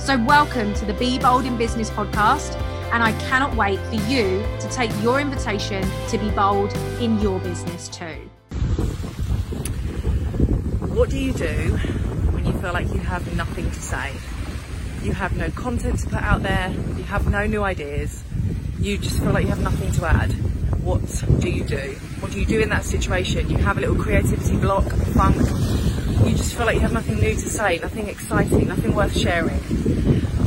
[0.00, 2.58] So, welcome to the Be Bold in Business podcast.
[2.90, 7.38] And I cannot wait for you to take your invitation to be bold in your
[7.40, 8.16] business too.
[10.88, 11.76] What do you do
[12.32, 14.10] when you feel like you have nothing to say?
[15.02, 18.22] You have no content to put out there, you have no new ideas,
[18.80, 20.32] you just feel like you have nothing to add.
[20.82, 21.02] What
[21.40, 21.94] do you do?
[22.20, 23.50] What do you do in that situation?
[23.50, 25.36] You have a little creativity block, funk,
[26.24, 29.60] you just feel like you have nothing new to say, nothing exciting, nothing worth sharing.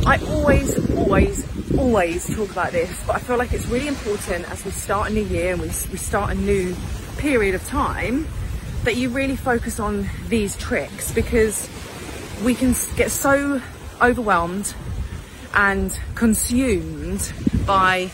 [0.06, 4.64] I always, always, always talk about this, but I feel like it's really important as
[4.64, 6.76] we start a new year and we, we start a new
[7.16, 8.26] period of time
[8.84, 11.68] that you really focus on these tricks because
[12.44, 13.60] we can get so
[14.02, 14.74] overwhelmed
[15.54, 17.32] and consumed
[17.66, 18.10] by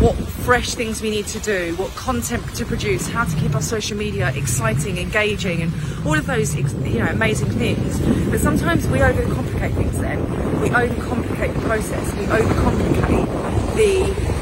[0.00, 3.62] what fresh things we need to do, what content to produce, how to keep our
[3.62, 5.72] social media exciting, engaging, and
[6.06, 7.98] all of those you know amazing things.
[8.30, 9.98] But sometimes we overcomplicate things.
[9.98, 10.20] Then
[10.60, 12.14] we overcomplicate the process.
[12.14, 14.38] We overcomplicate the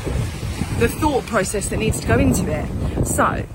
[0.79, 3.07] the thought process that needs to go into it.
[3.07, 3.47] So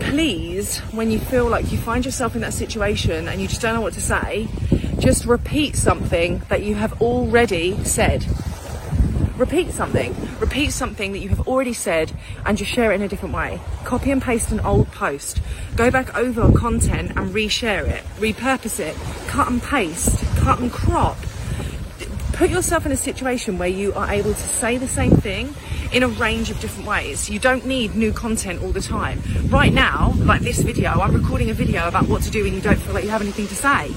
[0.00, 3.74] please, when you feel like you find yourself in that situation and you just don't
[3.74, 4.48] know what to say,
[4.98, 8.26] just repeat something that you have already said.
[9.36, 10.14] Repeat something.
[10.40, 12.12] Repeat something that you have already said
[12.44, 13.60] and just share it in a different way.
[13.84, 15.40] Copy and paste an old post.
[15.74, 18.04] Go back over content and reshare it.
[18.18, 18.94] Repurpose it.
[19.28, 20.18] Cut and paste.
[20.36, 21.16] Cut and crop.
[22.34, 25.54] Put yourself in a situation where you are able to say the same thing
[25.92, 27.30] in a range of different ways.
[27.30, 29.22] You don't need new content all the time.
[29.48, 32.60] Right now, like this video, I'm recording a video about what to do when you
[32.60, 33.92] don't feel like you have anything to say.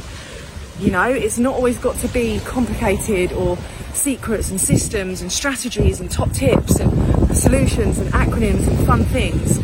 [0.80, 3.58] You know, it's not always got to be complicated or
[3.96, 9.60] secrets and systems and strategies and top tips and solutions and acronyms and fun things.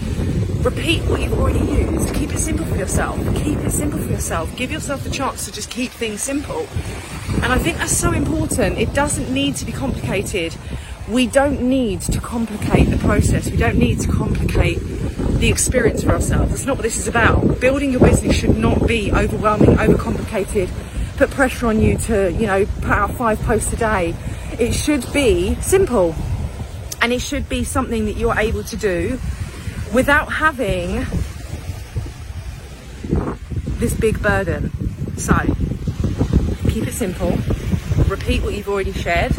[0.64, 2.14] Repeat what you've already used.
[2.14, 3.18] Keep it simple for yourself.
[3.36, 4.56] Keep it simple for yourself.
[4.56, 6.68] Give yourself the chance to just keep things simple.
[7.42, 8.78] And I think that's so important.
[8.78, 10.56] It doesn't need to be complicated.
[11.10, 13.50] We don't need to complicate the process.
[13.50, 14.80] We don't need to complicate
[15.40, 16.52] the experience for ourselves.
[16.52, 17.60] That's not what this is about.
[17.60, 20.70] Building your business should not be overwhelming, overcomplicated,
[21.22, 24.16] put pressure on you to, you know, put out five posts a day.
[24.58, 26.16] It should be simple
[27.00, 29.20] and it should be something that you're able to do
[29.94, 31.06] without having
[33.78, 34.72] this big burden.
[35.16, 35.36] So,
[36.72, 37.38] keep it simple,
[38.08, 39.36] repeat what you've already shared,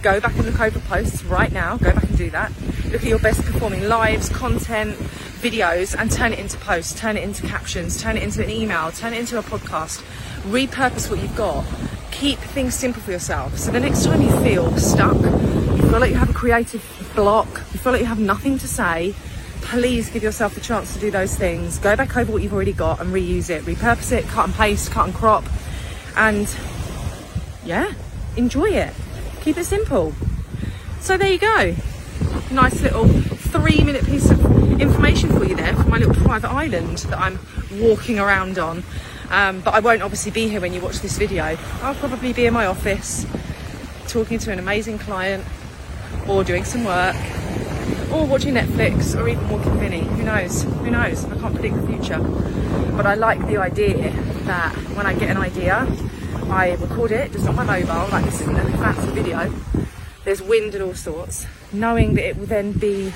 [0.00, 2.50] go back and look over posts right now, go back and do that.
[2.86, 4.96] Look at your best performing lives, content,
[5.40, 8.92] videos, and turn it into posts, turn it into captions, turn it into an email,
[8.92, 10.02] turn it into a podcast
[10.42, 11.64] repurpose what you've got.
[12.10, 13.58] Keep things simple for yourself.
[13.58, 17.48] So the next time you feel stuck, you feel like you have a creative block,
[17.72, 19.14] you feel like you have nothing to say,
[19.62, 21.78] please give yourself the chance to do those things.
[21.78, 24.90] Go back over what you've already got and reuse it, repurpose it, cut and paste,
[24.90, 25.44] cut and crop,
[26.16, 26.54] and
[27.64, 27.92] yeah,
[28.36, 28.92] enjoy it.
[29.42, 30.14] Keep it simple.
[31.00, 31.74] So there you go.
[32.52, 36.98] Nice little three minute piece of information for you there from my little private island
[36.98, 37.38] that I'm
[37.80, 38.82] walking around on.
[39.30, 41.56] Um, but I won't obviously be here when you watch this video.
[41.82, 43.24] I'll probably be in my office
[44.08, 45.44] talking to an amazing client
[46.28, 47.14] or doing some work
[48.12, 50.00] or watching Netflix or even walking Vinny.
[50.00, 50.64] Who knows?
[50.64, 51.24] Who knows?
[51.26, 52.18] I can't predict the future.
[52.96, 54.10] But I like the idea
[54.46, 55.86] that when I get an idea,
[56.50, 59.54] I record it just on my mobile, like this isn't a fancy video.
[60.24, 63.12] There's wind and all sorts, knowing that it will then be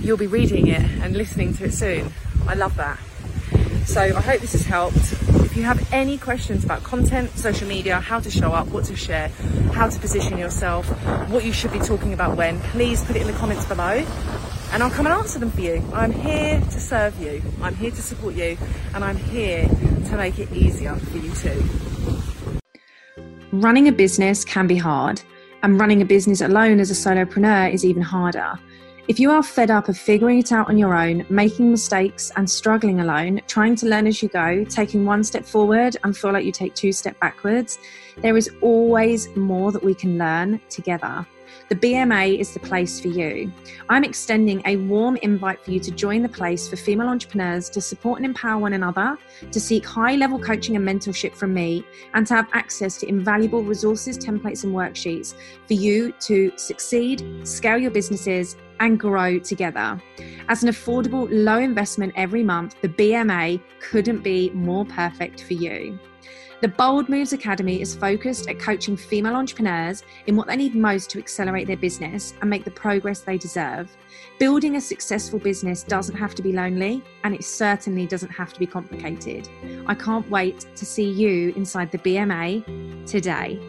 [0.00, 2.12] you'll be reading it and listening to it soon.
[2.46, 2.98] I love that.
[3.86, 5.12] So I hope this has helped.
[5.44, 8.96] If you have any questions about content, social media, how to show up, what to
[8.96, 9.28] share,
[9.72, 10.86] how to position yourself,
[11.30, 14.04] what you should be talking about when, please put it in the comments below
[14.72, 15.82] and I'll come and answer them for you.
[15.94, 18.58] I'm here to serve you, I'm here to support you,
[18.94, 22.60] and I'm here to make it easier for you too.
[23.52, 25.22] Running a business can be hard,
[25.62, 28.58] and running a business alone as a solopreneur is even harder.
[29.08, 32.50] If you are fed up of figuring it out on your own, making mistakes and
[32.50, 36.44] struggling alone, trying to learn as you go, taking one step forward and feel like
[36.44, 37.78] you take two steps backwards,
[38.16, 41.24] there is always more that we can learn together
[41.68, 43.52] the BMA is the place for you.
[43.88, 47.80] I'm extending a warm invite for you to join the place for female entrepreneurs to
[47.80, 49.18] support and empower one another,
[49.50, 53.62] to seek high level coaching and mentorship from me, and to have access to invaluable
[53.62, 55.34] resources, templates, and worksheets
[55.66, 60.00] for you to succeed, scale your businesses, and grow together.
[60.48, 65.98] As an affordable, low investment every month, the BMA couldn't be more perfect for you.
[66.62, 71.10] The Bold Moves Academy is focused at coaching female entrepreneurs in what they need most
[71.10, 73.94] to accelerate their business and make the progress they deserve.
[74.38, 78.58] Building a successful business doesn't have to be lonely, and it certainly doesn't have to
[78.58, 79.46] be complicated.
[79.86, 83.60] I can't wait to see you inside the BMA today.